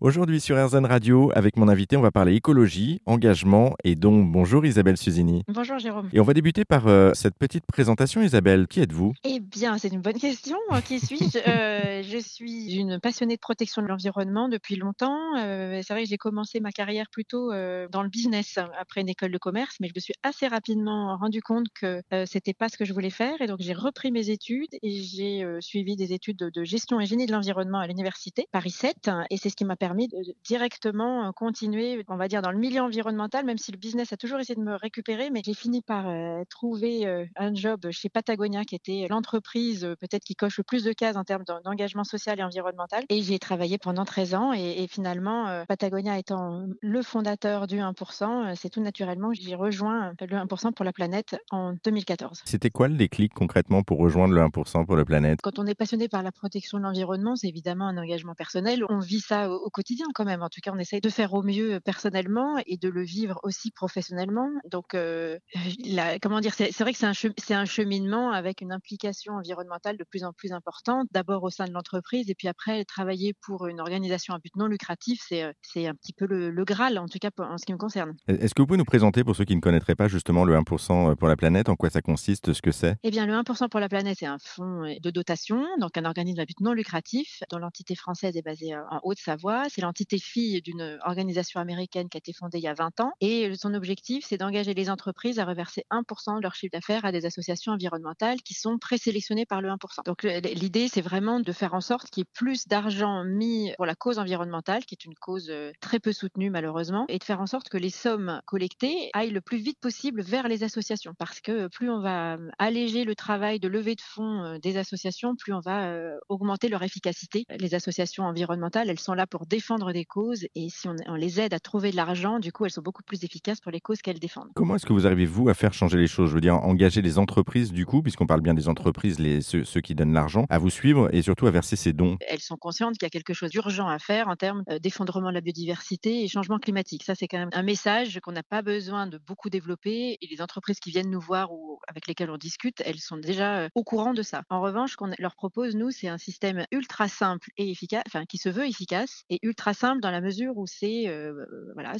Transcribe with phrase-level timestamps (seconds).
[0.00, 4.64] Aujourd'hui sur RZN Radio, avec mon invité, on va parler écologie, engagement et donc bonjour
[4.64, 5.42] Isabelle Susini.
[5.48, 6.08] Bonjour Jérôme.
[6.12, 8.68] Et on va débuter par euh, cette petite présentation Isabelle.
[8.68, 9.12] Qui êtes-vous?
[9.24, 10.56] Eh bien, c'est une bonne question.
[10.84, 11.38] Qui suis-je?
[11.48, 15.18] Euh, Je suis une passionnée de protection de l'environnement depuis longtemps.
[15.36, 19.08] Euh, c'est vrai que j'ai commencé ma carrière plutôt euh, dans le business après une
[19.08, 22.68] école de commerce, mais je me suis assez rapidement rendu compte que euh, c'était pas
[22.68, 25.96] ce que je voulais faire et donc j'ai repris mes études et j'ai euh, suivi
[25.96, 29.48] des études de, de gestion et génie de l'environnement à l'université Paris 7 et c'est
[29.50, 33.44] ce qui m'a permis de de directement continuer, on va dire, dans le milieu environnemental,
[33.44, 36.42] même si le business a toujours essayé de me récupérer, mais j'ai fini par euh,
[36.50, 40.84] trouver euh, un job chez Patagonia, qui était l'entreprise euh, peut-être qui coche le plus
[40.84, 43.04] de cases en termes d'en- d'engagement social et environnemental.
[43.08, 44.52] Et j'y ai travaillé pendant 13 ans.
[44.52, 49.54] Et, et finalement, Patagonia étant le fondateur du 1%, euh, c'est tout naturellement que j'ai
[49.54, 52.42] rejoint le 1% pour la planète en 2014.
[52.44, 55.40] C'était quoi le déclic concrètement pour rejoindre le 1% pour la planète?
[55.42, 58.84] Quand on est passionné par la protection de l'environnement, c'est évidemment un engagement personnel.
[58.88, 60.42] On vit ça au, au quotidien quand même.
[60.42, 63.38] En tout cas, on essaye de faire au mieux euh, personnellement et de le vivre
[63.44, 64.50] aussi professionnellement.
[64.70, 65.38] Donc, euh,
[65.84, 69.96] la- comment dire, c'est vrai que c'est un, che- un cheminement avec une implication environnementale
[69.96, 71.06] de plus en plus importante.
[71.12, 74.66] D'abord au sein de l'entreprise et puis après travailler pour une organisation à but non
[74.66, 75.52] lucratif, c'est euh,
[75.88, 78.14] un petit peu le, le graal, en tout cas pour- en ce qui me concerne.
[78.26, 81.14] Est-ce que vous pouvez nous présenter pour ceux qui ne connaîtraient pas justement le 1%
[81.16, 82.96] pour la planète, en quoi ça consiste, ce que c'est?
[83.04, 86.40] Eh bien, le 1% pour la planète, c'est un fonds de dotation, donc un organisme
[86.40, 89.67] à but non lucratif, dont l'entité française est basée en Haute-Savoie.
[89.68, 93.12] C'est l'entité fille d'une organisation américaine qui a été fondée il y a 20 ans.
[93.20, 97.12] Et son objectif, c'est d'engager les entreprises à reverser 1% de leur chiffre d'affaires à
[97.12, 100.04] des associations environnementales qui sont présélectionnées par le 1%.
[100.04, 103.86] Donc, l'idée, c'est vraiment de faire en sorte qu'il y ait plus d'argent mis pour
[103.86, 107.40] la cause environnementale, qui est une cause euh, très peu soutenue malheureusement, et de faire
[107.40, 111.14] en sorte que les sommes collectées aillent le plus vite possible vers les associations.
[111.18, 114.76] Parce que plus on va euh, alléger le travail de levée de fonds euh, des
[114.76, 115.92] associations, plus on va
[116.28, 117.44] augmenter leur efficacité.
[117.58, 119.57] Les associations environnementales, elles sont là pour défendre
[119.92, 122.70] des causes, et si on, on les aide à trouver de l'argent, du coup, elles
[122.70, 124.50] sont beaucoup plus efficaces pour les causes qu'elles défendent.
[124.54, 126.30] Comment est-ce que vous arrivez, vous, à faire changer les choses?
[126.30, 129.64] Je veux dire, engager les entreprises, du coup, puisqu'on parle bien des entreprises, les, ceux,
[129.64, 132.16] ceux qui donnent l'argent, à vous suivre et surtout à verser ces dons?
[132.28, 135.28] elles sont conscientes qu'il y a quelque chose d'urgent à faire en termes euh, d'effondrement
[135.30, 137.04] de la biodiversité et changement climatique.
[137.04, 140.42] Ça, c'est quand même un message qu'on n'a pas besoin de beaucoup développer et les
[140.42, 143.82] entreprises qui viennent nous voir ou avec lesquelles on discute, elles sont déjà euh, au
[143.82, 144.42] courant de ça.
[144.50, 148.24] En revanche, ce qu'on leur propose, nous, c'est un système ultra simple et efficace, enfin,
[148.24, 151.94] qui se veut efficace et ultra simple dans la mesure où c'est euh, euh, voilà,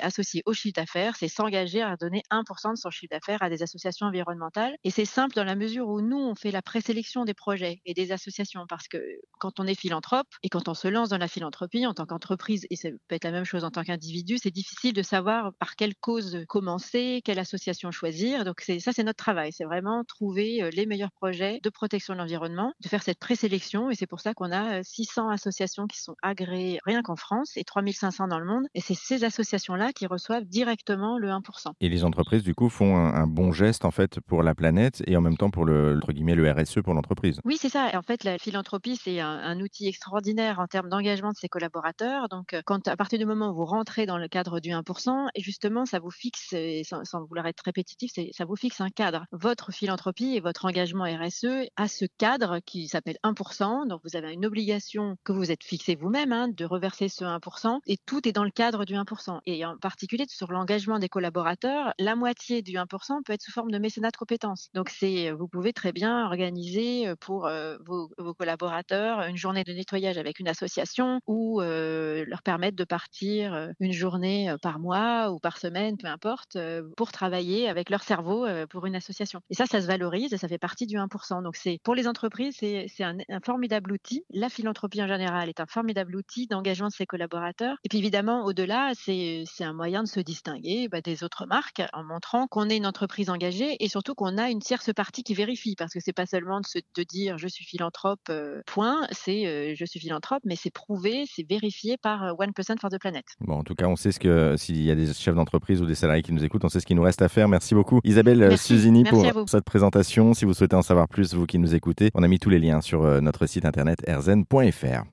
[0.00, 3.62] associé au chiffre d'affaires, c'est s'engager à donner 1% de son chiffre d'affaires à des
[3.62, 4.74] associations environnementales.
[4.84, 7.94] Et c'est simple dans la mesure où nous, on fait la présélection des projets et
[7.94, 8.98] des associations parce que
[9.38, 12.66] quand on est philanthrope et quand on se lance dans la philanthropie en tant qu'entreprise,
[12.70, 15.76] et ça peut être la même chose en tant qu'individu, c'est difficile de savoir par
[15.76, 18.44] quelle cause commencer, quelle association choisir.
[18.44, 22.18] Donc ça, c'est notre travail, c'est vraiment trouver euh, les meilleurs projets de protection de
[22.18, 23.90] l'environnement, de faire cette présélection.
[23.90, 27.52] Et c'est pour ça qu'on a euh, 600 associations qui sont agréées rien qu'en France
[27.56, 28.64] et 3500 dans le monde.
[28.74, 31.72] Et c'est ces associations-là qui reçoivent directement le 1%.
[31.80, 35.02] Et les entreprises, du coup, font un, un bon geste, en fait, pour la planète
[35.06, 37.40] et en même temps pour le, entre guillemets, le RSE pour l'entreprise.
[37.44, 37.90] Oui, c'est ça.
[37.92, 41.48] Et En fait, la philanthropie, c'est un, un outil extraordinaire en termes d'engagement de ses
[41.48, 42.28] collaborateurs.
[42.28, 45.28] Donc, euh, quand à partir du moment où vous rentrez dans le cadre du 1%,
[45.34, 48.90] et justement, ça vous fixe, et sans, sans vouloir être répétitif, ça vous fixe un
[48.90, 49.26] cadre.
[49.32, 53.86] Votre philanthropie et votre engagement RSE a ce cadre qui s'appelle 1%.
[53.88, 57.80] Donc, vous avez une obligation que vous êtes fixé vous-même hein, de reverser ce 1%.
[57.86, 59.40] Et tout est dans le cadre du 1%.
[59.46, 63.70] Et en particulier sur l'engagement des collaborateurs, la moitié du 1% peut être sous forme
[63.70, 64.68] de mécénat de compétences.
[64.74, 69.72] Donc, c'est, vous pouvez très bien organiser euh, pour euh, vos, collaborateurs une journée de
[69.72, 74.78] nettoyage avec une association ou euh, leur permettre de partir euh, une journée euh, par
[74.78, 78.94] mois ou par semaine, peu importe, euh, pour travailler avec leur cerveau euh, pour une
[78.94, 79.40] association.
[79.50, 81.42] Et ça, ça se valorise et ça fait partie du 1%.
[81.42, 84.24] Donc, c'est pour les entreprises, c'est un, un formidable outil.
[84.30, 87.76] La philanthropie en général est un formidable outil d'engagement de ses collaborateurs.
[87.84, 92.04] Et puis évidemment, au-delà, c'est un moyen de se distinguer bah, des autres marques en
[92.04, 95.74] montrant qu'on est une entreprise engagée et surtout qu'on a une tierce partie qui vérifie
[95.76, 99.46] parce que c'est pas seulement de se de dire je suis philanthrope euh, point, c'est
[99.46, 103.24] euh, je suis philanthrope, mais c'est prouvé, c'est vérifié par euh, 1% for the Planet.
[103.40, 105.86] Bon, en tout cas, on sait ce que, s'il y a des chefs d'entreprise ou
[105.86, 107.48] des salariés qui nous écoutent, on sait ce qu'il nous reste à faire.
[107.48, 108.74] Merci beaucoup, Isabelle Merci.
[108.74, 110.34] Susini, Merci à pour cette présentation.
[110.34, 112.58] Si vous souhaitez en savoir plus, vous qui nous écoutez, on a mis tous les
[112.58, 115.04] liens sur notre site internet rzn.fr.